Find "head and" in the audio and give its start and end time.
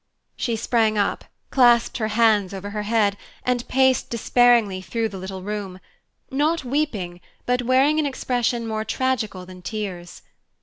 2.81-3.67